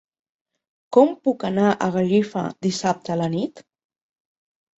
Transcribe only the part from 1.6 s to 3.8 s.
a Gallifa dissabte a la nit?